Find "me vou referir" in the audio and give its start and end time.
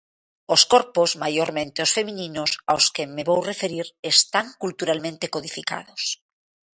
3.15-3.87